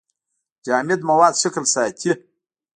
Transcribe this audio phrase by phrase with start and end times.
[0.65, 2.11] جامد مواد شکل ساتي.